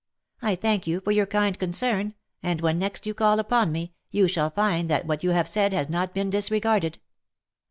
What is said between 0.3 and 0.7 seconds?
I